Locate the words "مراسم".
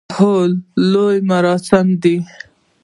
1.29-1.87